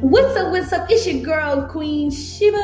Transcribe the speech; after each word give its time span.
What's 0.00 0.34
up? 0.34 0.50
What's 0.50 0.72
up? 0.72 0.90
It's 0.90 1.06
your 1.06 1.22
girl, 1.22 1.68
Queen 1.68 2.10
Sheba. 2.10 2.56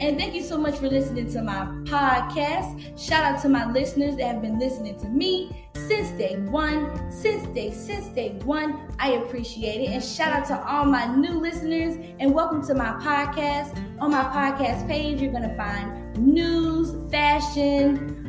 And 0.00 0.18
thank 0.18 0.34
you 0.34 0.42
so 0.42 0.56
much 0.56 0.76
for 0.78 0.88
listening 0.88 1.30
to 1.32 1.42
my 1.42 1.66
podcast. 1.84 2.98
Shout 2.98 3.22
out 3.24 3.42
to 3.42 3.50
my 3.50 3.70
listeners 3.70 4.16
that 4.16 4.26
have 4.26 4.40
been 4.40 4.58
listening 4.58 4.98
to 5.00 5.08
me 5.08 5.68
since 5.74 6.08
day 6.12 6.38
one, 6.48 7.12
since 7.12 7.46
day, 7.48 7.70
since 7.70 8.06
day 8.06 8.38
one. 8.46 8.88
I 8.98 9.10
appreciate 9.10 9.82
it. 9.82 9.90
And 9.90 10.02
shout 10.02 10.32
out 10.32 10.46
to 10.46 10.66
all 10.66 10.86
my 10.86 11.14
new 11.14 11.38
listeners 11.38 11.96
and 12.18 12.32
welcome 12.32 12.66
to 12.68 12.72
my 12.72 12.92
podcast. 12.92 13.78
On 14.00 14.10
my 14.10 14.24
podcast 14.24 14.88
page, 14.88 15.20
you're 15.20 15.32
going 15.32 15.46
to 15.46 15.54
find 15.54 16.16
news, 16.16 16.96
fashion, 17.10 18.26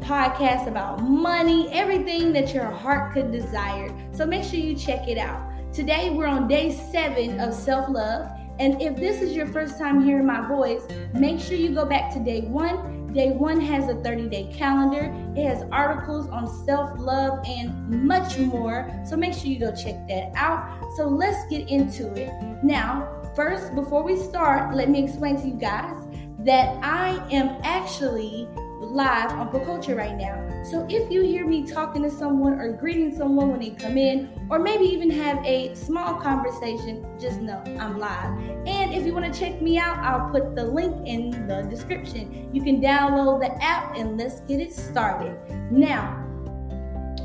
podcasts 0.00 0.66
about 0.66 1.02
money, 1.02 1.70
everything 1.72 2.32
that 2.32 2.54
your 2.54 2.70
heart 2.70 3.12
could 3.12 3.30
desire. 3.30 3.94
So 4.12 4.24
make 4.24 4.44
sure 4.44 4.58
you 4.58 4.74
check 4.74 5.08
it 5.08 5.18
out. 5.18 5.55
Today, 5.72 6.10
we're 6.10 6.26
on 6.26 6.48
day 6.48 6.72
seven 6.72 7.38
of 7.40 7.52
self 7.52 7.88
love. 7.88 8.30
And 8.58 8.80
if 8.80 8.96
this 8.96 9.20
is 9.20 9.34
your 9.34 9.46
first 9.46 9.78
time 9.78 10.02
hearing 10.02 10.26
my 10.26 10.46
voice, 10.48 10.82
make 11.12 11.38
sure 11.38 11.56
you 11.56 11.74
go 11.74 11.84
back 11.84 12.12
to 12.14 12.20
day 12.20 12.42
one. 12.42 13.12
Day 13.12 13.30
one 13.30 13.60
has 13.60 13.88
a 13.88 13.94
30 14.02 14.28
day 14.28 14.52
calendar, 14.52 15.12
it 15.34 15.46
has 15.46 15.64
articles 15.72 16.28
on 16.28 16.46
self 16.66 16.98
love 16.98 17.44
and 17.46 17.88
much 17.90 18.38
more. 18.38 18.90
So 19.06 19.16
make 19.16 19.32
sure 19.32 19.46
you 19.46 19.58
go 19.58 19.74
check 19.74 20.06
that 20.08 20.32
out. 20.34 20.80
So 20.96 21.06
let's 21.08 21.48
get 21.50 21.68
into 21.68 22.12
it. 22.14 22.30
Now, 22.62 23.22
first, 23.34 23.74
before 23.74 24.02
we 24.02 24.16
start, 24.16 24.74
let 24.74 24.90
me 24.90 25.02
explain 25.02 25.36
to 25.40 25.48
you 25.48 25.54
guys 25.54 25.96
that 26.40 26.78
I 26.82 27.26
am 27.30 27.58
actually 27.62 28.48
live 28.80 29.32
on 29.32 29.50
Book 29.50 29.64
Culture 29.64 29.94
right 29.94 30.16
now. 30.16 30.45
So 30.70 30.84
if 30.90 31.12
you 31.12 31.22
hear 31.22 31.46
me 31.46 31.64
talking 31.64 32.02
to 32.02 32.10
someone 32.10 32.54
or 32.54 32.72
greeting 32.72 33.16
someone 33.16 33.50
when 33.52 33.60
they 33.60 33.70
come 33.70 33.96
in, 33.96 34.48
or 34.50 34.58
maybe 34.58 34.84
even 34.84 35.10
have 35.10 35.38
a 35.44 35.72
small 35.76 36.14
conversation, 36.14 37.06
just 37.20 37.40
know 37.40 37.62
I'm 37.78 38.00
live. 38.00 38.36
And 38.66 38.92
if 38.92 39.06
you 39.06 39.14
want 39.14 39.32
to 39.32 39.40
check 39.40 39.62
me 39.62 39.78
out, 39.78 39.98
I'll 39.98 40.28
put 40.30 40.56
the 40.56 40.64
link 40.64 41.06
in 41.06 41.46
the 41.46 41.62
description. 41.70 42.50
You 42.52 42.64
can 42.64 42.80
download 42.80 43.42
the 43.42 43.62
app 43.62 43.96
and 43.96 44.18
let's 44.18 44.40
get 44.40 44.58
it 44.58 44.72
started. 44.72 45.38
Now, 45.70 46.20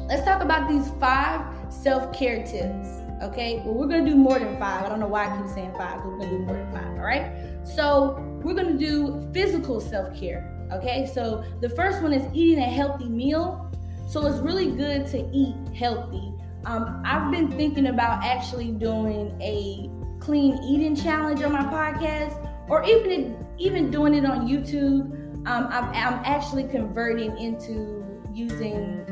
let's 0.07 0.23
talk 0.23 0.43
about 0.43 0.69
these 0.69 0.91
five 0.99 1.43
self 1.73 2.13
care 2.13 2.45
tips. 2.45 2.89
Okay, 3.23 3.63
well, 3.65 3.73
we're 3.73 3.87
gonna 3.87 4.05
do 4.05 4.15
more 4.15 4.37
than 4.37 4.55
five. 4.59 4.85
I 4.85 4.89
don't 4.89 4.99
know 4.99 5.07
why 5.07 5.25
I 5.25 5.37
keep 5.37 5.47
saying 5.47 5.73
five, 5.79 5.97
but 6.03 6.09
we're 6.09 6.19
gonna 6.19 6.29
do 6.29 6.39
more 6.45 6.57
than 6.57 6.71
five. 6.71 6.91
All 6.91 7.05
right, 7.05 7.31
so 7.63 8.17
we're 8.43 8.53
gonna 8.53 8.77
do 8.77 9.27
physical 9.33 9.81
self 9.81 10.15
care. 10.15 10.50
Okay, 10.73 11.09
so 11.13 11.43
the 11.59 11.69
first 11.69 12.01
one 12.01 12.13
is 12.13 12.23
eating 12.33 12.59
a 12.59 12.69
healthy 12.69 13.09
meal. 13.09 13.71
So 14.07 14.25
it's 14.25 14.39
really 14.39 14.71
good 14.71 15.07
to 15.07 15.29
eat 15.31 15.55
healthy. 15.75 16.33
Um, 16.65 17.01
I've 17.05 17.31
been 17.31 17.49
thinking 17.49 17.87
about 17.87 18.23
actually 18.23 18.71
doing 18.71 19.35
a 19.41 19.89
clean 20.19 20.59
eating 20.63 20.95
challenge 20.95 21.41
on 21.43 21.51
my 21.51 21.63
podcast, 21.63 22.35
or 22.69 22.83
even 22.83 23.45
even 23.57 23.89
doing 23.89 24.13
it 24.13 24.25
on 24.25 24.47
YouTube. 24.47 25.13
Um, 25.47 25.67
I'm, 25.71 25.85
I'm 25.85 26.21
actually 26.25 26.65
converting 26.65 27.37
into 27.37 28.05
using 28.33 29.05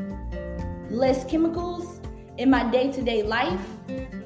less 0.90 1.24
chemicals 1.24 2.00
in 2.38 2.50
my 2.50 2.70
day-to-day 2.70 3.22
life. 3.24 3.66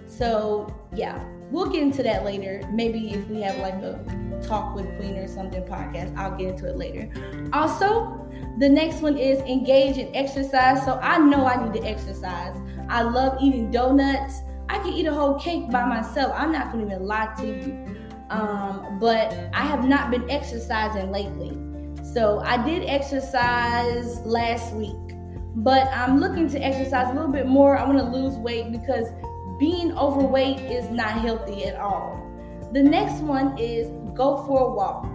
So 0.06 0.74
yeah, 0.94 1.24
we'll 1.54 1.70
get 1.70 1.82
into 1.82 2.02
that 2.02 2.24
later. 2.24 2.68
Maybe 2.72 3.12
if 3.12 3.26
we 3.28 3.40
have 3.42 3.56
like 3.58 3.74
a 3.74 4.04
talk 4.42 4.74
with 4.74 4.86
Queen 4.98 5.16
or 5.16 5.28
something 5.28 5.62
podcast. 5.62 6.14
I'll 6.16 6.36
get 6.36 6.50
into 6.50 6.68
it 6.68 6.76
later. 6.76 7.08
Also, 7.52 8.20
the 8.58 8.68
next 8.68 9.00
one 9.00 9.16
is 9.16 9.38
engage 9.40 9.96
in 9.96 10.14
exercise. 10.14 10.84
So 10.84 10.98
I 11.00 11.18
know 11.18 11.46
I 11.46 11.64
need 11.64 11.80
to 11.80 11.86
exercise. 11.86 12.54
I 12.88 13.02
love 13.02 13.38
eating 13.40 13.70
donuts. 13.70 14.40
I 14.68 14.78
can 14.78 14.92
eat 14.92 15.06
a 15.06 15.14
whole 15.14 15.38
cake 15.38 15.70
by 15.70 15.84
myself. 15.86 16.32
I'm 16.34 16.52
not 16.52 16.72
gonna 16.72 16.86
even 16.86 17.06
lie 17.06 17.32
to 17.38 17.46
you. 17.46 17.96
Um, 18.30 18.98
but 19.00 19.32
I 19.52 19.62
have 19.62 19.84
not 19.84 20.10
been 20.10 20.28
exercising 20.30 21.10
lately. 21.12 21.58
So 22.12 22.40
I 22.40 22.64
did 22.64 22.88
exercise 22.88 24.18
last 24.20 24.74
week, 24.74 24.96
but 25.56 25.88
I'm 25.92 26.18
looking 26.18 26.48
to 26.50 26.58
exercise 26.58 27.10
a 27.10 27.14
little 27.14 27.30
bit 27.30 27.46
more. 27.46 27.76
I 27.76 27.84
want 27.86 27.98
to 27.98 28.04
lose 28.04 28.34
weight 28.36 28.72
because 28.72 29.08
being 29.58 29.96
overweight 29.96 30.58
is 30.60 30.90
not 30.90 31.20
healthy 31.20 31.64
at 31.64 31.76
all. 31.76 32.20
The 32.72 32.82
next 32.82 33.20
one 33.20 33.56
is 33.58 33.88
go 34.14 34.44
for 34.46 34.68
a 34.68 34.72
walk. 34.72 35.06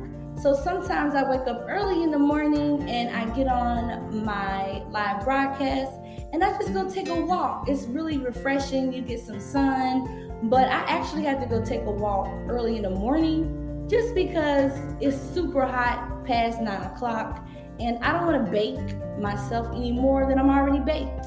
So 0.41 0.53
sometimes 0.53 1.15
I 1.15 1.29
wake 1.29 1.47
up 1.47 1.65
early 1.67 2.03
in 2.03 2.11
the 2.11 2.19
morning 2.19 2.89
and 2.89 3.09
I 3.09 3.35
get 3.35 3.47
on 3.47 4.23
my 4.23 4.81
live 4.89 5.25
broadcast 5.25 5.91
and 6.31 6.43
I 6.43 6.57
just 6.57 6.73
go 6.73 6.89
take 6.89 7.09
a 7.09 7.15
walk. 7.15 7.67
It's 7.67 7.83
really 7.83 8.17
refreshing. 8.17 8.93
You 8.93 9.01
get 9.01 9.19
some 9.19 9.41
sun, 9.41 10.39
but 10.43 10.69
I 10.69 10.81
actually 10.87 11.23
have 11.23 11.41
to 11.41 11.45
go 11.45 11.63
take 11.63 11.81
a 11.81 11.91
walk 11.91 12.27
early 12.47 12.77
in 12.77 12.83
the 12.83 12.89
morning 12.89 13.87
just 13.89 14.15
because 14.15 14.71
it's 15.01 15.17
super 15.17 15.65
hot 15.65 16.23
past 16.23 16.61
nine 16.61 16.83
o'clock 16.83 17.45
and 17.79 17.97
I 18.03 18.13
don't 18.13 18.25
want 18.25 18.45
to 18.45 18.51
bake 18.51 19.19
myself 19.19 19.67
any 19.75 19.91
more 19.91 20.27
than 20.27 20.37
I'm 20.37 20.49
already 20.49 20.79
baked. 20.79 21.25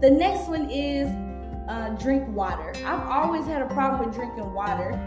The 0.00 0.10
next 0.10 0.48
one 0.48 0.70
is 0.70 1.08
uh, 1.68 1.90
drink 1.90 2.28
water. 2.28 2.72
I've 2.84 3.06
always 3.08 3.46
had 3.46 3.62
a 3.62 3.66
problem 3.66 4.06
with 4.06 4.14
drinking 4.14 4.52
water 4.52 4.98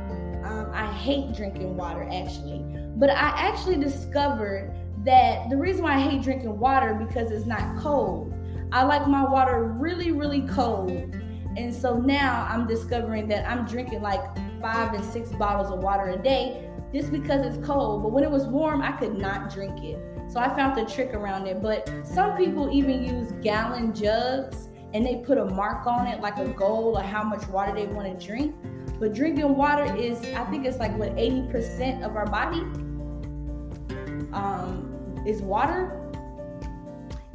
um, 0.45 0.69
I 0.73 0.85
hate 0.93 1.33
drinking 1.33 1.75
water 1.75 2.07
actually, 2.11 2.63
but 2.97 3.09
I 3.09 3.33
actually 3.35 3.77
discovered 3.77 4.71
that 5.03 5.49
the 5.49 5.57
reason 5.57 5.83
why 5.83 5.95
I 5.95 5.99
hate 5.99 6.21
drinking 6.21 6.59
water 6.59 6.93
because 6.93 7.31
it's 7.31 7.47
not 7.47 7.77
cold. 7.77 8.33
I 8.71 8.83
like 8.83 9.07
my 9.07 9.23
water 9.23 9.63
really, 9.63 10.11
really 10.11 10.41
cold. 10.41 10.91
And 11.57 11.73
so 11.73 11.97
now 11.97 12.47
I'm 12.49 12.67
discovering 12.67 13.27
that 13.29 13.49
I'm 13.49 13.65
drinking 13.65 14.01
like 14.01 14.21
five 14.61 14.93
and 14.93 15.03
six 15.03 15.31
bottles 15.31 15.71
of 15.71 15.79
water 15.79 16.09
a 16.09 16.17
day 16.17 16.69
just 16.93 17.11
because 17.11 17.43
it's 17.45 17.65
cold. 17.65 18.03
But 18.03 18.11
when 18.11 18.23
it 18.23 18.29
was 18.29 18.45
warm, 18.45 18.81
I 18.81 18.91
could 18.91 19.17
not 19.17 19.51
drink 19.51 19.83
it. 19.83 19.97
So 20.29 20.39
I 20.39 20.53
found 20.55 20.75
the 20.77 20.91
trick 20.91 21.13
around 21.13 21.47
it. 21.47 21.61
But 21.61 21.89
some 22.03 22.37
people 22.37 22.69
even 22.71 23.03
use 23.03 23.31
gallon 23.41 23.93
jugs 23.95 24.69
and 24.95 25.05
they 25.05 25.17
put 25.17 25.37
a 25.37 25.43
mark 25.43 25.85
on 25.85 26.07
it, 26.07 26.21
like 26.21 26.37
a 26.37 26.47
goal 26.47 26.95
of 26.95 27.03
how 27.03 27.21
much 27.21 27.45
water 27.49 27.73
they 27.73 27.85
want 27.85 28.07
to 28.17 28.25
drink. 28.25 28.55
But 28.97 29.13
drinking 29.13 29.53
water 29.57 29.93
is, 29.93 30.17
I 30.33 30.45
think 30.45 30.65
it's 30.65 30.77
like 30.77 30.97
what 30.97 31.13
80% 31.17 32.01
of 32.01 32.15
our 32.15 32.25
body 32.25 32.61
um, 34.31 35.21
is 35.27 35.41
water. 35.41 36.01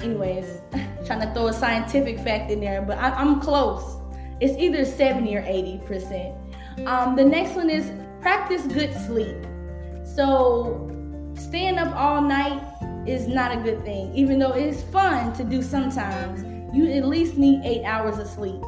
Anyways, 0.00 0.62
trying 1.04 1.20
to 1.20 1.30
throw 1.34 1.48
a 1.48 1.52
scientific 1.52 2.18
fact 2.20 2.50
in 2.50 2.60
there, 2.60 2.80
but 2.80 2.96
I, 2.96 3.20
am 3.20 3.42
close. 3.42 3.98
It's 4.40 4.56
either 4.56 4.86
70 4.86 5.36
or 5.36 5.42
80%. 5.42 6.86
Um, 6.86 7.14
the 7.14 7.26
next 7.26 7.56
one 7.56 7.68
is 7.68 7.92
practice 8.22 8.62
good 8.62 8.94
sleep. 9.06 9.36
So 10.14 10.88
staying 11.34 11.76
up 11.76 11.94
all 11.94 12.22
night 12.22 12.62
is 13.06 13.28
not 13.28 13.52
a 13.52 13.60
good 13.60 13.84
thing, 13.84 14.14
even 14.14 14.38
though 14.38 14.52
it's 14.52 14.80
fun 14.84 15.34
to 15.34 15.44
do 15.44 15.60
sometimes. 15.60 16.42
You 16.72 16.90
at 16.92 17.06
least 17.06 17.36
need 17.36 17.62
eight 17.64 17.84
hours 17.84 18.18
of 18.18 18.26
sleep. 18.26 18.62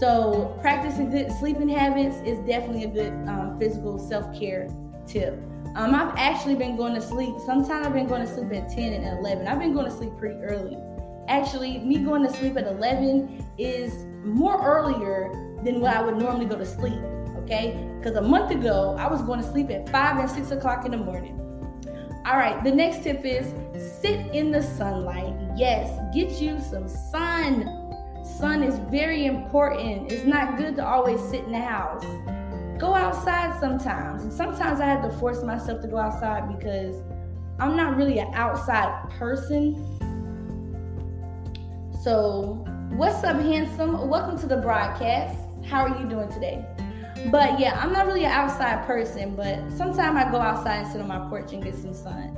So, 0.00 0.56
practicing 0.60 1.10
good 1.10 1.30
sleeping 1.38 1.68
habits 1.68 2.16
is 2.24 2.38
definitely 2.40 2.84
a 2.84 2.88
good 2.88 3.12
um, 3.28 3.56
physical 3.58 3.98
self 3.98 4.38
care 4.38 4.68
tip. 5.06 5.34
Um, 5.76 5.94
I've 5.94 6.16
actually 6.16 6.54
been 6.54 6.76
going 6.76 6.94
to 6.94 7.00
sleep. 7.00 7.34
Sometimes 7.44 7.86
I've 7.86 7.92
been 7.92 8.06
going 8.06 8.26
to 8.26 8.32
sleep 8.32 8.52
at 8.52 8.70
10 8.70 8.92
and 8.92 9.18
11. 9.18 9.46
I've 9.46 9.58
been 9.58 9.74
going 9.74 9.86
to 9.86 9.90
sleep 9.90 10.16
pretty 10.16 10.36
early. 10.36 10.76
Actually, 11.28 11.78
me 11.78 11.98
going 11.98 12.22
to 12.22 12.32
sleep 12.32 12.56
at 12.56 12.66
11 12.66 13.44
is 13.58 14.06
more 14.24 14.62
earlier 14.64 15.30
than 15.64 15.80
what 15.80 15.96
I 15.96 16.02
would 16.02 16.16
normally 16.16 16.46
go 16.46 16.56
to 16.56 16.66
sleep. 16.66 17.00
Okay? 17.38 17.88
Because 17.98 18.16
a 18.16 18.22
month 18.22 18.50
ago, 18.52 18.96
I 18.98 19.08
was 19.08 19.20
going 19.22 19.40
to 19.40 19.46
sleep 19.50 19.70
at 19.70 19.88
5 19.88 20.18
and 20.18 20.30
6 20.30 20.50
o'clock 20.52 20.84
in 20.84 20.92
the 20.92 20.96
morning. 20.98 21.40
All 22.26 22.36
right, 22.36 22.62
the 22.64 22.70
next 22.70 23.02
tip 23.02 23.24
is 23.24 23.52
sit 24.00 24.34
in 24.34 24.50
the 24.50 24.62
sunlight. 24.62 25.34
Yes, 25.56 25.98
get 26.12 26.40
you 26.40 26.60
some 26.60 26.88
sun 26.88 27.84
sun 28.24 28.62
is 28.62 28.78
very 28.90 29.26
important. 29.26 30.10
It's 30.10 30.24
not 30.24 30.56
good 30.56 30.76
to 30.76 30.84
always 30.84 31.20
sit 31.20 31.44
in 31.44 31.52
the 31.52 31.60
house. 31.60 32.04
Go 32.78 32.94
outside 32.94 33.58
sometimes. 33.60 34.22
And 34.22 34.32
sometimes 34.32 34.80
I 34.80 34.86
have 34.86 35.02
to 35.02 35.16
force 35.18 35.42
myself 35.42 35.80
to 35.82 35.88
go 35.88 35.98
outside 35.98 36.56
because 36.56 36.96
I'm 37.60 37.76
not 37.76 37.96
really 37.96 38.18
an 38.18 38.32
outside 38.34 39.08
person. 39.10 39.74
So, 42.02 42.64
what's 42.90 43.22
up, 43.24 43.36
handsome? 43.36 44.08
Welcome 44.08 44.38
to 44.40 44.46
the 44.46 44.56
broadcast. 44.56 45.38
How 45.64 45.86
are 45.86 45.98
you 46.00 46.08
doing 46.08 46.28
today? 46.32 46.66
But 47.30 47.60
yeah, 47.60 47.78
I'm 47.80 47.92
not 47.92 48.06
really 48.06 48.24
an 48.24 48.32
outside 48.32 48.84
person, 48.86 49.36
but 49.36 49.70
sometimes 49.70 50.16
I 50.16 50.30
go 50.30 50.38
outside 50.38 50.84
and 50.84 50.92
sit 50.92 51.00
on 51.00 51.08
my 51.08 51.28
porch 51.28 51.52
and 51.52 51.62
get 51.62 51.74
some 51.74 51.94
sun. 51.94 52.36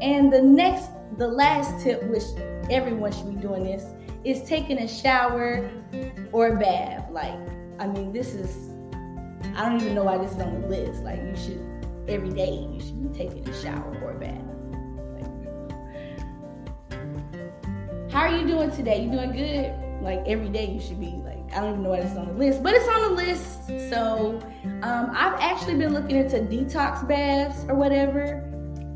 And 0.00 0.32
the 0.32 0.42
next, 0.42 0.90
the 1.16 1.26
last 1.26 1.82
tip, 1.82 2.04
which 2.04 2.22
everyone 2.70 3.12
should 3.12 3.28
be 3.28 3.40
doing 3.40 3.64
this, 3.64 3.84
is 4.24 4.42
taking 4.48 4.78
a 4.78 4.88
shower 4.88 5.70
or 6.32 6.48
a 6.48 6.58
bath. 6.58 7.10
Like, 7.10 7.38
I 7.78 7.86
mean, 7.86 8.12
this 8.12 8.34
is, 8.34 8.70
I 9.56 9.68
don't 9.68 9.80
even 9.80 9.94
know 9.94 10.04
why 10.04 10.18
this 10.18 10.32
is 10.32 10.40
on 10.40 10.60
the 10.62 10.68
list. 10.68 11.02
Like, 11.02 11.20
you 11.20 11.36
should, 11.36 11.60
every 12.08 12.30
day, 12.30 12.66
you 12.72 12.80
should 12.80 13.12
be 13.12 13.18
taking 13.18 13.48
a 13.48 13.62
shower 13.62 13.98
or 14.02 14.12
a 14.12 14.18
bath. 14.18 14.44
Like, 15.14 15.30
how 18.12 18.20
are 18.20 18.36
you 18.36 18.46
doing 18.46 18.70
today? 18.70 19.02
You 19.04 19.10
doing 19.10 19.32
good? 19.32 19.74
like 20.00 20.22
every 20.26 20.48
day 20.48 20.70
you 20.70 20.80
should 20.80 21.00
be 21.00 21.10
like 21.24 21.38
I 21.52 21.60
don't 21.60 21.70
even 21.70 21.82
know 21.82 21.90
why 21.90 21.98
it's 21.98 22.16
on 22.16 22.26
the 22.26 22.34
list, 22.34 22.62
but 22.62 22.74
it's 22.74 22.88
on 22.88 23.02
the 23.02 23.22
list. 23.22 23.66
So 23.90 24.38
um, 24.82 25.10
I've 25.12 25.40
actually 25.40 25.76
been 25.76 25.94
looking 25.94 26.16
into 26.16 26.36
detox 26.36 27.06
baths 27.08 27.64
or 27.68 27.74
whatever. 27.74 28.44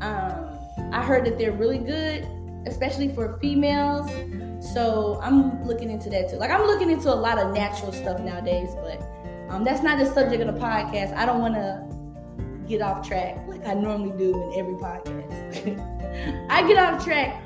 Um, 0.01 0.93
I 0.93 1.03
heard 1.03 1.25
that 1.25 1.39
they're 1.39 1.51
really 1.51 1.79
good, 1.79 2.27
especially 2.65 3.09
for 3.09 3.37
females. 3.39 4.09
So 4.73 5.19
I'm 5.21 5.63
looking 5.65 5.89
into 5.89 6.09
that 6.11 6.29
too. 6.29 6.37
Like 6.37 6.51
I'm 6.51 6.65
looking 6.65 6.89
into 6.89 7.13
a 7.13 7.15
lot 7.15 7.37
of 7.37 7.53
natural 7.53 7.91
stuff 7.91 8.21
nowadays, 8.21 8.69
but 8.81 9.01
um, 9.49 9.63
that's 9.63 9.83
not 9.83 9.99
the 9.99 10.05
subject 10.05 10.41
of 10.41 10.53
the 10.53 10.59
podcast. 10.59 11.13
I 11.15 11.25
don't 11.25 11.41
want 11.41 11.55
to 11.55 11.85
get 12.67 12.81
off 12.81 13.07
track 13.07 13.37
like 13.47 13.65
I 13.67 13.73
normally 13.73 14.17
do 14.17 14.51
in 14.51 14.59
every 14.59 14.75
podcast. 14.75 16.47
I 16.49 16.65
get 16.67 16.77
off 16.77 17.03
track 17.03 17.41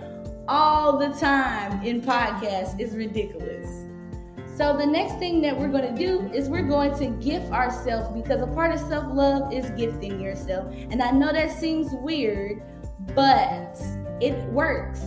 all 0.48 0.98
the 0.98 1.10
time 1.10 1.84
in 1.84 2.02
podcasts. 2.02 2.80
It's 2.80 2.94
ridiculous. 2.94 3.86
So 4.56 4.76
the 4.76 4.86
next 4.86 5.20
thing 5.20 5.42
that 5.42 5.58
we're 5.58 5.68
going 5.68 5.94
to 5.94 6.00
do 6.00 6.22
is 6.34 6.50
we're 6.50 6.68
going 6.68 6.98
to 6.98 7.08
gift 7.24 7.52
ourselves 7.52 8.10
because 8.20 8.42
a 8.42 8.48
part 8.48 8.74
of 8.74 8.80
self-love 8.80 9.54
is 9.54 9.70
gifting 9.72 10.20
yourself. 10.20 10.74
And 10.90 11.02
I 11.02 11.12
know 11.12 11.32
that 11.32 11.52
seems 11.52 11.92
weird, 12.02 12.64
but 13.14 13.80
it 14.22 14.36
works. 14.50 15.00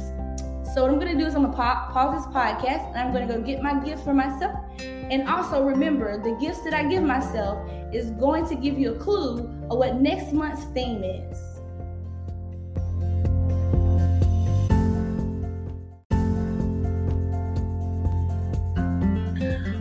So 0.72 0.82
what 0.82 0.92
I'm 0.92 1.00
to 1.12 1.18
do 1.18 1.26
is 1.26 1.34
I'm 1.34 1.42
to 1.42 1.56
pause 1.56 2.24
this 2.24 2.32
podcast 2.32 2.88
and 2.90 2.96
I'm 2.96 3.12
to 3.26 3.34
go 3.34 3.40
get 3.40 3.60
my 3.60 3.82
gift 3.84 4.04
for 4.04 4.14
myself. 4.14 4.56
And 4.80 5.28
also 5.28 5.64
remember, 5.64 6.22
the 6.22 6.36
gifts 6.40 6.60
that 6.62 6.74
I 6.74 6.84
give 6.84 7.02
myself 7.02 7.68
is 7.92 8.10
going 8.12 8.46
to 8.46 8.54
give 8.54 8.78
you 8.78 8.94
a 8.94 8.98
clue 8.98 9.38
of 9.68 9.78
what 9.78 9.96
next 9.96 10.32
month's 10.32 10.64
theme 10.66 11.02
is. 11.02 11.38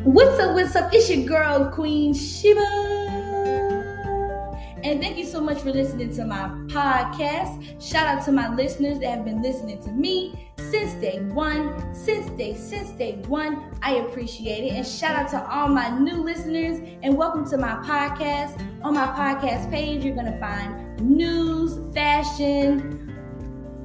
What's 0.03 0.39
up? 0.39 0.55
What's 0.55 0.75
up? 0.75 0.91
It's 0.91 1.07
your 1.07 1.27
girl, 1.27 1.69
Queen 1.71 2.15
Sheba. 2.15 2.98
And 4.81 5.01
thank 5.01 5.17
you 5.17 5.25
so 5.25 5.41
much 5.41 5.59
for 5.59 5.71
listening 5.71 6.15
to 6.15 6.25
my 6.25 6.47
podcast. 6.67 7.81
Shout 7.85 8.07
out 8.07 8.23
to 8.25 8.31
my 8.31 8.53
listeners 8.55 8.97
that 8.99 9.09
have 9.09 9.25
been 9.25 9.41
listening 9.41 9.83
to 9.83 9.91
me 9.91 10.49
since 10.71 10.93
day 11.01 11.19
one, 11.19 11.93
since 11.93 12.29
day, 12.37 12.55
since 12.55 12.91
day 12.91 13.21
one. 13.27 13.77
I 13.81 13.95
appreciate 13.95 14.63
it. 14.63 14.77
And 14.77 14.87
shout 14.87 15.17
out 15.17 15.29
to 15.31 15.51
all 15.51 15.67
my 15.67 15.89
new 15.99 16.23
listeners 16.23 16.79
and 17.03 17.17
welcome 17.17 17.45
to 17.49 17.57
my 17.57 17.73
podcast. 17.85 18.65
On 18.81 18.93
my 18.93 19.07
podcast 19.07 19.69
page, 19.69 20.05
you're 20.05 20.15
going 20.15 20.31
to 20.31 20.39
find 20.39 20.97
news, 21.01 21.93
fashion, 21.93 23.13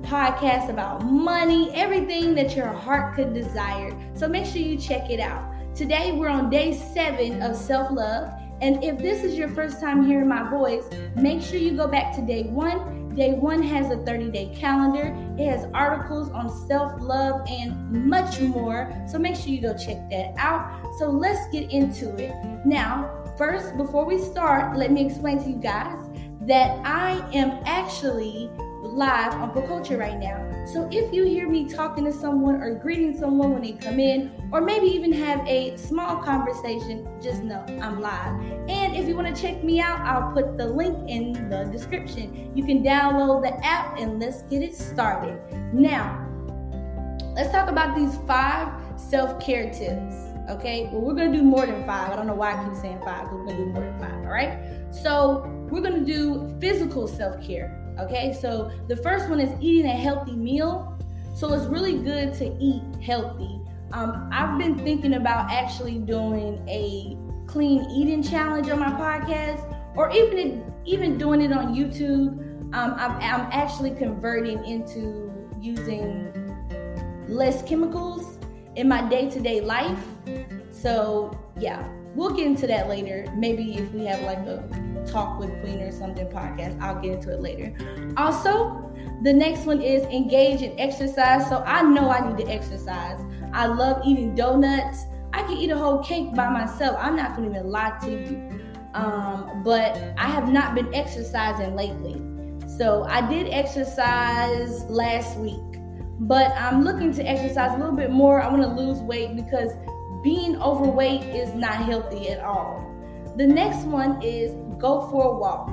podcasts 0.02 0.68
about 0.68 1.04
money, 1.04 1.72
everything 1.74 2.36
that 2.36 2.54
your 2.54 2.68
heart 2.68 3.16
could 3.16 3.34
desire. 3.34 3.90
So 4.14 4.28
make 4.28 4.46
sure 4.46 4.58
you 4.58 4.78
check 4.78 5.10
it 5.10 5.18
out. 5.18 5.54
Today, 5.74 6.12
we're 6.12 6.28
on 6.28 6.50
day 6.50 6.72
seven 6.72 7.42
of 7.42 7.56
self 7.56 7.90
love. 7.90 8.32
And 8.64 8.82
if 8.82 8.96
this 8.96 9.22
is 9.22 9.36
your 9.36 9.50
first 9.50 9.78
time 9.78 10.06
hearing 10.06 10.26
my 10.26 10.48
voice, 10.48 10.88
make 11.16 11.42
sure 11.42 11.58
you 11.58 11.76
go 11.76 11.86
back 11.86 12.16
to 12.16 12.22
day 12.22 12.44
one. 12.44 13.14
Day 13.14 13.34
one 13.34 13.62
has 13.62 13.90
a 13.90 13.98
30 13.98 14.30
day 14.30 14.56
calendar, 14.56 15.14
it 15.38 15.46
has 15.50 15.66
articles 15.74 16.30
on 16.30 16.48
self 16.66 16.98
love 16.98 17.46
and 17.46 18.08
much 18.08 18.40
more. 18.40 18.90
So 19.06 19.18
make 19.18 19.36
sure 19.36 19.48
you 19.48 19.60
go 19.60 19.76
check 19.76 20.08
that 20.08 20.32
out. 20.38 20.94
So 20.98 21.10
let's 21.10 21.46
get 21.52 21.70
into 21.70 22.16
it. 22.16 22.32
Now, 22.64 23.22
first, 23.36 23.76
before 23.76 24.06
we 24.06 24.16
start, 24.16 24.78
let 24.78 24.90
me 24.90 25.04
explain 25.04 25.44
to 25.44 25.50
you 25.50 25.56
guys 25.56 25.98
that 26.46 26.80
I 26.86 27.18
am 27.34 27.62
actually 27.66 28.50
live 28.82 29.34
on 29.34 29.52
Book 29.52 29.66
Culture 29.66 29.98
right 29.98 30.18
now. 30.18 30.43
So 30.66 30.88
if 30.90 31.12
you 31.12 31.24
hear 31.24 31.46
me 31.46 31.68
talking 31.68 32.04
to 32.04 32.12
someone 32.12 32.56
or 32.56 32.74
greeting 32.74 33.16
someone 33.18 33.52
when 33.52 33.62
they 33.62 33.72
come 33.72 34.00
in, 34.00 34.48
or 34.50 34.62
maybe 34.62 34.86
even 34.86 35.12
have 35.12 35.46
a 35.46 35.76
small 35.76 36.22
conversation, 36.22 37.06
just 37.20 37.42
know 37.42 37.64
I'm 37.82 38.00
live. 38.00 38.40
And 38.68 38.96
if 38.96 39.06
you 39.06 39.14
want 39.14 39.34
to 39.34 39.40
check 39.40 39.62
me 39.62 39.80
out, 39.80 40.00
I'll 40.00 40.32
put 40.32 40.56
the 40.56 40.66
link 40.66 41.08
in 41.08 41.50
the 41.50 41.68
description. 41.70 42.50
You 42.56 42.64
can 42.64 42.82
download 42.82 43.42
the 43.42 43.54
app 43.64 43.98
and 43.98 44.18
let's 44.18 44.42
get 44.44 44.62
it 44.62 44.74
started. 44.74 45.38
Now, 45.74 46.26
let's 47.34 47.50
talk 47.50 47.68
about 47.68 47.94
these 47.94 48.16
five 48.26 48.72
self 48.96 49.38
care 49.38 49.70
tips. 49.70 50.14
Okay, 50.48 50.88
well, 50.92 51.02
we're 51.02 51.14
gonna 51.14 51.32
do 51.32 51.42
more 51.42 51.66
than 51.66 51.84
five. 51.84 52.10
I 52.10 52.16
don't 52.16 52.26
know 52.26 52.34
why 52.34 52.52
I 52.52 52.64
keep 52.64 52.74
saying 52.74 53.00
five, 53.04 53.26
but 53.30 53.34
we're 53.34 53.46
gonna 53.46 53.58
do 53.58 53.66
more 53.66 53.82
than 53.82 53.98
five. 53.98 54.14
All 54.24 54.32
right, 54.32 54.58
so 54.90 55.42
we're 55.70 55.82
gonna 55.82 56.04
do 56.04 56.56
physical 56.58 57.06
self 57.06 57.42
care. 57.46 57.83
Okay, 57.98 58.36
so 58.40 58.70
the 58.88 58.96
first 58.96 59.28
one 59.28 59.40
is 59.40 59.50
eating 59.60 59.86
a 59.86 59.96
healthy 59.96 60.36
meal. 60.36 60.98
So 61.34 61.52
it's 61.52 61.66
really 61.66 61.98
good 61.98 62.34
to 62.34 62.56
eat 62.60 62.82
healthy. 63.02 63.60
Um, 63.92 64.28
I've 64.32 64.58
been 64.58 64.78
thinking 64.78 65.14
about 65.14 65.50
actually 65.50 65.98
doing 65.98 66.64
a 66.68 67.16
clean 67.46 67.84
eating 67.90 68.22
challenge 68.22 68.68
on 68.68 68.78
my 68.78 68.90
podcast, 68.90 69.62
or 69.96 70.10
even 70.10 70.72
even 70.84 71.18
doing 71.18 71.40
it 71.40 71.52
on 71.52 71.74
YouTube. 71.74 72.40
Um, 72.74 72.94
I'm, 72.96 73.12
I'm 73.12 73.48
actually 73.52 73.92
converting 73.92 74.64
into 74.64 75.32
using 75.60 76.32
less 77.28 77.62
chemicals 77.62 78.38
in 78.76 78.88
my 78.88 79.08
day-to-day 79.08 79.60
life. 79.60 80.04
So 80.70 81.38
yeah, 81.58 81.88
we'll 82.14 82.34
get 82.34 82.46
into 82.46 82.66
that 82.66 82.88
later. 82.88 83.26
Maybe 83.36 83.76
if 83.76 83.90
we 83.92 84.04
have 84.06 84.20
like 84.22 84.38
a 84.38 84.62
talk 85.06 85.38
with 85.38 85.50
Queen 85.60 85.80
or 85.80 85.92
something 85.92 86.26
podcast. 86.28 86.80
I'll 86.80 87.00
get 87.00 87.12
into 87.12 87.32
it 87.32 87.40
later. 87.40 87.74
Also, 88.16 88.92
the 89.22 89.32
next 89.32 89.66
one 89.66 89.80
is 89.80 90.02
engage 90.04 90.62
in 90.62 90.78
exercise. 90.78 91.48
So 91.48 91.62
I 91.66 91.82
know 91.82 92.10
I 92.10 92.28
need 92.28 92.44
to 92.44 92.50
exercise. 92.50 93.20
I 93.52 93.66
love 93.66 94.02
eating 94.04 94.34
donuts. 94.34 95.04
I 95.32 95.42
can 95.42 95.56
eat 95.56 95.70
a 95.70 95.76
whole 95.76 95.98
cake 96.02 96.34
by 96.34 96.48
myself. 96.48 96.96
I'm 97.00 97.16
not 97.16 97.34
gonna 97.34 97.50
even 97.50 97.70
lie 97.70 97.98
to 98.02 98.10
you. 98.10 98.60
Um, 98.94 99.62
but 99.64 99.96
I 100.16 100.28
have 100.28 100.48
not 100.48 100.74
been 100.74 100.94
exercising 100.94 101.74
lately. 101.74 102.22
So 102.68 103.04
I 103.04 103.28
did 103.28 103.52
exercise 103.52 104.84
last 104.84 105.36
week, 105.38 105.80
but 106.20 106.52
I'm 106.52 106.84
looking 106.84 107.12
to 107.14 107.22
exercise 107.22 107.72
a 107.72 107.76
little 107.76 107.96
bit 107.96 108.10
more. 108.10 108.40
I 108.40 108.48
want 108.48 108.62
to 108.62 108.68
lose 108.68 109.00
weight 109.00 109.34
because 109.34 109.72
being 110.24 110.60
overweight 110.60 111.22
is 111.22 111.54
not 111.54 111.74
healthy 111.74 112.30
at 112.30 112.40
all. 112.40 112.90
The 113.36 113.46
next 113.46 113.84
one 113.84 114.20
is 114.22 114.52
go 114.78 115.06
for 115.10 115.34
a 115.34 115.36
walk. 115.36 115.70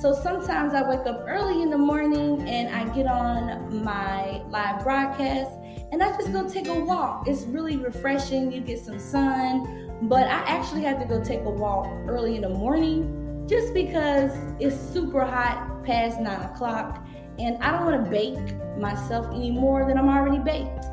So 0.00 0.12
sometimes 0.12 0.74
I 0.74 0.86
wake 0.88 1.06
up 1.06 1.24
early 1.26 1.62
in 1.62 1.70
the 1.70 1.78
morning 1.78 2.46
and 2.46 2.74
I 2.74 2.92
get 2.94 3.06
on 3.06 3.82
my 3.82 4.42
live 4.50 4.82
broadcast 4.82 5.52
and 5.90 6.02
I 6.02 6.10
just 6.18 6.32
go 6.32 6.46
take 6.48 6.68
a 6.68 6.78
walk. 6.78 7.26
It's 7.26 7.42
really 7.44 7.78
refreshing. 7.78 8.52
You 8.52 8.60
get 8.60 8.80
some 8.80 8.98
sun, 8.98 9.98
but 10.02 10.24
I 10.24 10.42
actually 10.46 10.82
have 10.82 10.98
to 11.00 11.06
go 11.06 11.24
take 11.24 11.40
a 11.40 11.50
walk 11.50 11.86
early 12.06 12.36
in 12.36 12.42
the 12.42 12.50
morning 12.50 13.46
just 13.48 13.72
because 13.72 14.32
it's 14.60 14.76
super 14.76 15.24
hot 15.24 15.82
past 15.84 16.20
nine 16.20 16.42
o'clock 16.42 17.06
and 17.38 17.56
I 17.62 17.70
don't 17.70 17.84
want 17.84 18.04
to 18.04 18.10
bake 18.10 18.78
myself 18.78 19.28
any 19.34 19.50
more 19.50 19.86
than 19.86 19.96
I'm 19.96 20.08
already 20.08 20.38
baked. 20.38 20.86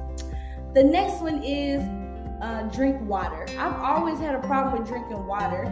The 0.74 0.84
next 0.84 1.22
one 1.22 1.44
is 1.44 1.82
uh, 2.42 2.64
drink 2.64 3.02
water. 3.02 3.46
I've 3.58 3.80
always 3.82 4.20
had 4.20 4.36
a 4.36 4.40
problem 4.40 4.80
with 4.80 4.90
drinking 4.90 5.26
water 5.26 5.66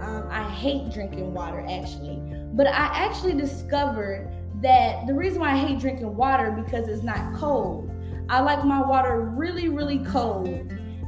um, 0.00 0.28
I 0.30 0.48
hate 0.50 0.92
drinking 0.92 1.34
water 1.34 1.64
actually, 1.68 2.22
but 2.52 2.66
I 2.66 2.86
actually 2.94 3.34
discovered 3.34 4.32
that 4.62 5.06
the 5.06 5.14
reason 5.14 5.40
why 5.40 5.52
I 5.52 5.56
hate 5.56 5.78
drinking 5.80 6.14
water 6.16 6.50
because 6.50 6.88
it's 6.88 7.02
not 7.02 7.34
cold. 7.34 7.90
I 8.28 8.40
like 8.40 8.64
my 8.64 8.80
water 8.80 9.20
really, 9.20 9.68
really 9.68 9.98
cold. 10.04 10.48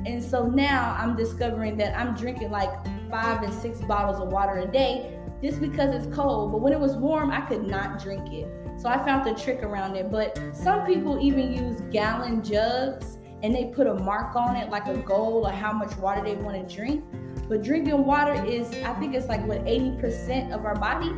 And 0.06 0.22
so 0.22 0.46
now 0.46 0.96
I'm 0.98 1.14
discovering 1.14 1.76
that 1.78 1.98
I'm 1.98 2.14
drinking 2.14 2.50
like 2.50 2.70
five 3.10 3.42
and 3.42 3.52
six 3.52 3.80
bottles 3.80 4.20
of 4.20 4.32
water 4.32 4.58
a 4.58 4.66
day 4.66 5.18
just 5.42 5.60
because 5.60 5.94
it's 5.94 6.14
cold. 6.14 6.52
But 6.52 6.60
when 6.60 6.72
it 6.72 6.80
was 6.80 6.96
warm, 6.96 7.30
I 7.30 7.42
could 7.42 7.66
not 7.66 8.02
drink 8.02 8.32
it. 8.32 8.48
So 8.78 8.88
I 8.88 9.04
found 9.04 9.26
the 9.26 9.40
trick 9.40 9.62
around 9.62 9.96
it. 9.96 10.10
But 10.10 10.38
some 10.54 10.86
people 10.86 11.18
even 11.20 11.52
use 11.52 11.82
gallon 11.90 12.42
jugs 12.42 13.18
and 13.42 13.54
they 13.54 13.66
put 13.66 13.86
a 13.86 13.94
mark 13.94 14.36
on 14.36 14.56
it, 14.56 14.70
like 14.70 14.86
a 14.86 14.96
goal 14.98 15.46
of 15.46 15.54
how 15.54 15.72
much 15.72 15.96
water 15.96 16.22
they 16.22 16.34
want 16.34 16.68
to 16.68 16.74
drink. 16.74 17.04
But 17.48 17.62
drinking 17.62 18.04
water 18.04 18.44
is, 18.44 18.70
I 18.84 18.94
think 18.94 19.14
it's 19.14 19.28
like 19.28 19.44
what 19.46 19.64
80% 19.64 20.52
of 20.52 20.64
our 20.64 20.74
body 20.74 21.08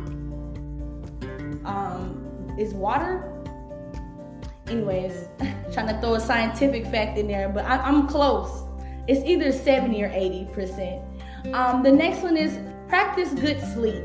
um, 1.65 2.55
is 2.57 2.73
water. 2.73 3.29
Anyways, 4.67 5.27
trying 5.73 5.87
to 5.87 5.99
throw 6.01 6.15
a 6.15 6.19
scientific 6.19 6.87
fact 6.87 7.17
in 7.17 7.27
there, 7.27 7.49
but 7.49 7.65
I, 7.65 7.87
am 7.87 8.07
close. 8.07 8.63
It's 9.07 9.23
either 9.25 9.51
70 9.51 10.01
or 10.03 10.09
80%. 10.09 11.53
Um, 11.53 11.83
the 11.83 11.91
next 11.91 12.23
one 12.23 12.37
is 12.37 12.57
practice 12.87 13.33
good 13.33 13.59
sleep. 13.73 14.03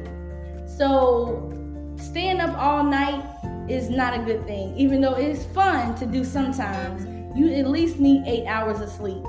So 0.67 1.53
staying 1.97 2.41
up 2.41 2.57
all 2.59 2.83
night 2.83 3.25
is 3.69 3.91
not 3.91 4.13
a 4.15 4.19
good 4.19 4.47
thing, 4.47 4.77
even 4.77 5.01
though 5.01 5.15
it's 5.15 5.45
fun 5.47 5.95
to 5.97 6.07
do 6.07 6.25
sometimes. 6.25 7.18
You 7.35 7.53
at 7.55 7.69
least 7.69 7.99
need 7.99 8.25
eight 8.27 8.47
hours 8.47 8.81
of 8.81 8.89
sleep. 8.89 9.23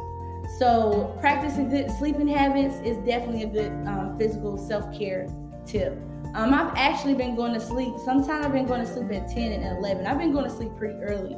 So 0.58 1.16
practicing 1.20 1.70
good 1.70 1.92
sleeping 1.92 2.28
habits 2.28 2.76
is 2.80 2.98
definitely 3.06 3.44
a 3.44 3.48
good 3.48 3.72
um, 3.88 4.18
physical 4.18 4.58
self-care 4.58 5.28
tip. 5.66 5.94
Um, 6.34 6.54
I've 6.54 6.74
actually 6.76 7.14
been 7.14 7.36
going 7.36 7.54
to 7.54 7.60
sleep. 7.60 7.94
Sometimes 8.04 8.46
I've 8.46 8.52
been 8.52 8.66
going 8.66 8.82
to 8.82 8.88
sleep 8.92 9.12
at 9.12 9.30
10 9.30 9.52
and 9.52 9.78
11. 9.78 10.06
I've 10.06 10.18
been 10.18 10.32
going 10.32 10.46
to 10.46 10.50
sleep 10.50 10.76
pretty 10.78 11.00
early, 11.02 11.36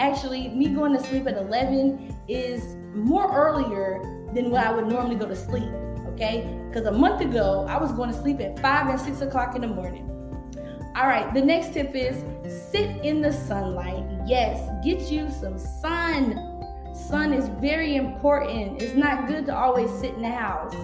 actually, 0.00 0.48
me 0.48 0.68
going 0.68 0.92
to 0.92 1.02
sleep 1.02 1.26
at 1.28 1.36
11 1.36 2.16
is 2.26 2.76
more 2.94 3.30
earlier 3.32 4.00
than 4.34 4.50
what 4.50 4.66
I 4.66 4.72
would 4.72 4.86
normally 4.86 5.16
go 5.16 5.28
to 5.28 5.36
sleep. 5.36 5.70
Okay, 6.14 6.58
because 6.68 6.86
a 6.86 6.92
month 6.92 7.20
ago 7.20 7.66
I 7.68 7.78
was 7.78 7.92
going 7.92 8.10
to 8.10 8.16
sleep 8.16 8.40
at 8.40 8.58
five 8.58 8.88
and 8.88 9.00
six 9.00 9.20
o'clock 9.20 9.54
in 9.54 9.60
the 9.60 9.68
morning. 9.68 10.06
All 10.96 11.06
right, 11.06 11.32
the 11.32 11.40
next 11.40 11.72
tip 11.72 11.94
is 11.94 12.16
sit 12.72 13.04
in 13.04 13.22
the 13.22 13.32
sunlight. 13.32 14.04
Yes, 14.26 14.68
get 14.84 15.10
you 15.10 15.30
some 15.30 15.56
sun. 15.56 16.34
Sun 16.92 17.32
is 17.32 17.48
very 17.60 17.94
important. 17.94 18.82
It's 18.82 18.96
not 18.96 19.28
good 19.28 19.46
to 19.46 19.56
always 19.56 19.88
sit 20.00 20.14
in 20.14 20.22
the 20.22 20.30
house. 20.30 20.74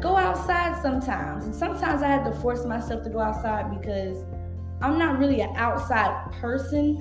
Go 0.00 0.16
outside 0.16 0.80
sometimes. 0.80 1.44
And 1.44 1.54
sometimes 1.54 2.02
I 2.02 2.06
have 2.06 2.24
to 2.32 2.40
force 2.40 2.64
myself 2.64 3.02
to 3.02 3.10
go 3.10 3.18
outside 3.18 3.76
because 3.80 4.24
I'm 4.80 4.96
not 4.96 5.18
really 5.18 5.40
an 5.40 5.54
outside 5.56 6.30
person. 6.40 6.96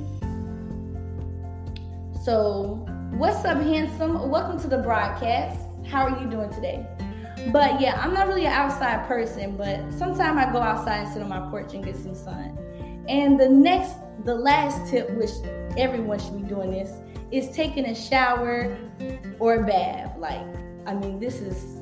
So, 2.24 2.86
what's 3.12 3.46
up, 3.46 3.62
handsome? 3.62 4.30
Welcome 4.32 4.60
to 4.62 4.68
the 4.68 4.80
broadcast. 4.80 5.62
How 5.86 6.08
are 6.08 6.20
you 6.20 6.28
doing 6.28 6.52
today? 6.52 6.88
But 7.48 7.82
yeah, 7.82 8.00
I'm 8.02 8.14
not 8.14 8.28
really 8.28 8.46
an 8.46 8.54
outside 8.54 9.08
person, 9.08 9.58
but 9.58 9.92
sometimes 9.92 10.38
I 10.38 10.52
go 10.52 10.60
outside 10.60 11.06
and 11.06 11.14
sit 11.14 11.22
on 11.22 11.30
my 11.30 11.50
porch 11.50 11.74
and 11.74 11.84
get 11.84 11.96
some 11.96 12.16
sun. 12.16 12.58
And 13.08 13.40
the 13.40 13.50
next, 13.50 13.96
the 14.26 14.36
last 14.36 14.90
tip, 14.90 15.10
which 15.12 15.32
everyone 15.78 16.20
should 16.20 16.42
be 16.42 16.48
doing 16.48 16.72
this, 16.72 16.92
is 17.32 17.50
taking 17.56 17.86
a 17.86 17.96
shower 17.96 18.78
or 19.40 19.64
a 19.64 19.66
bath. 19.66 20.18
Like, 20.18 20.46
I 20.86 20.94
mean, 20.94 21.20
this 21.20 21.36
is, 21.42 21.82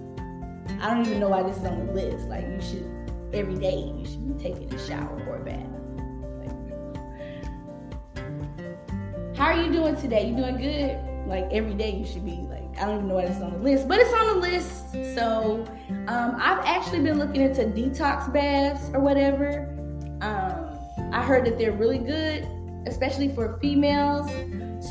I 0.81 0.93
don't 0.93 1.05
even 1.05 1.19
know 1.19 1.29
why 1.29 1.43
this 1.43 1.57
is 1.57 1.65
on 1.65 1.87
the 1.87 1.93
list. 1.93 2.27
Like, 2.29 2.45
you 2.45 2.61
should, 2.61 3.11
every 3.33 3.55
day, 3.55 3.91
you 3.97 4.05
should 4.05 4.37
be 4.37 4.41
taking 4.41 4.73
a 4.73 4.87
shower 4.87 5.21
or 5.27 5.37
a 5.37 5.43
bath. 5.43 5.65
how 9.39 9.45
are 9.45 9.63
you 9.63 9.71
doing 9.71 9.95
today? 9.95 10.27
You 10.27 10.35
doing 10.35 10.57
good? 10.57 10.99
Like, 11.25 11.47
every 11.49 11.73
day, 11.73 11.95
you 11.95 12.05
should 12.05 12.25
be 12.25 12.45
like, 12.49 12.58
I 12.79 12.85
don't 12.85 12.95
even 12.95 13.07
know 13.07 13.15
why 13.15 13.23
it's 13.23 13.41
on 13.41 13.51
the 13.51 13.59
list, 13.59 13.87
but 13.87 13.99
it's 13.99 14.13
on 14.13 14.27
the 14.27 14.47
list. 14.47 15.15
So, 15.15 15.65
um, 16.07 16.35
I've 16.37 16.63
actually 16.65 17.01
been 17.01 17.19
looking 17.19 17.41
into 17.41 17.61
detox 17.63 18.31
baths 18.31 18.89
or 18.93 19.01
whatever. 19.01 19.67
Um, 20.21 20.69
I 21.13 21.23
heard 21.23 21.45
that 21.45 21.57
they're 21.57 21.71
really 21.71 21.97
good, 21.97 22.47
especially 22.85 23.29
for 23.29 23.57
females. 23.59 24.29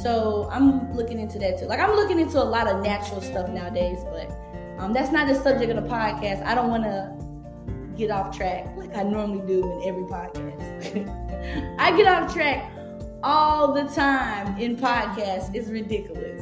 So 0.02 0.49
I'm 0.52 0.92
looking 0.92 1.18
into 1.18 1.38
that 1.38 1.59
too. 1.59 1.66
Like 1.66 1.80
I'm 1.80 1.97
looking 1.97 2.18
into 2.21 2.42
a 2.42 2.45
lot 2.45 2.66
of 2.66 2.83
natural 2.83 3.21
stuff 3.21 3.49
nowadays, 3.49 3.99
but 4.12 4.30
um, 4.78 4.92
that's 4.92 5.11
not 5.11 5.26
the 5.28 5.35
subject 5.35 5.71
of 5.73 5.83
the 5.83 5.88
podcast. 5.88 6.45
I 6.45 6.54
don't 6.54 6.68
want 6.68 6.85
to 6.85 7.16
get 7.97 8.11
off 8.11 8.37
track 8.37 8.66
like 8.76 8.95
I 8.97 9.02
normally 9.02 9.47
do 9.47 9.73
in 9.73 9.88
every 9.88 10.04
podcast. 10.04 11.76
I 11.78 11.97
get 11.97 12.07
off 12.07 12.33
track 12.33 12.71
all 13.23 13.73
the 13.73 13.85
time 13.85 14.59
in 14.59 14.76
podcasts. 14.76 15.54
It's 15.54 15.68
ridiculous. 15.68 16.38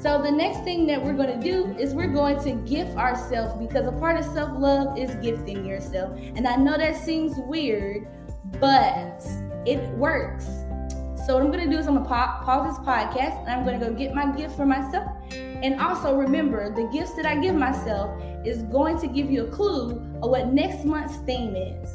So 0.00 0.22
the 0.22 0.30
next 0.30 0.62
thing 0.62 0.86
that 0.86 1.02
we're 1.02 1.14
going 1.14 1.40
to 1.40 1.44
do 1.44 1.76
is 1.76 1.92
we're 1.92 2.12
going 2.12 2.38
to 2.44 2.52
gift 2.70 2.96
ourselves 2.96 3.54
because 3.58 3.86
a 3.88 3.92
part 3.92 4.16
of 4.16 4.24
self-love 4.26 4.96
is 4.96 5.12
gifting 5.16 5.64
yourself. 5.64 6.16
And 6.36 6.46
I 6.46 6.54
know 6.54 6.78
that 6.78 6.96
seems 6.96 7.36
weird, 7.36 8.06
but 8.60 9.26
it 9.66 9.80
works. 9.96 10.46
So 11.26 11.34
what 11.34 11.42
I'm 11.42 11.50
gonna 11.50 11.68
do 11.68 11.76
is 11.76 11.86
I'm 11.86 11.94
gonna 11.94 12.08
pause 12.08 12.74
this 12.74 12.86
podcast 12.86 13.40
and 13.40 13.50
I'm 13.50 13.64
gonna 13.64 13.78
go 13.78 13.92
get 13.92 14.14
my 14.14 14.34
gift 14.34 14.56
for 14.56 14.64
myself. 14.64 15.12
And 15.32 15.80
also 15.80 16.16
remember, 16.16 16.74
the 16.74 16.88
gifts 16.90 17.14
that 17.16 17.26
I 17.26 17.36
give 17.36 17.54
myself 17.54 18.22
is 18.46 18.62
going 18.62 18.98
to 19.00 19.08
give 19.08 19.30
you 19.30 19.46
a 19.46 19.50
clue 19.50 20.00
of 20.22 20.30
what 20.30 20.46
next 20.52 20.84
month's 20.84 21.16
theme 21.26 21.54
is. 21.56 21.90